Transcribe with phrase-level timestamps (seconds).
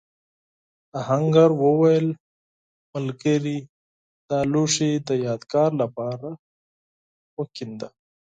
[0.99, 2.07] آهنګر وویل
[2.93, 3.57] ملګري
[4.29, 6.29] دا لوښی د یادگار لپاره
[7.37, 7.87] وکېنده.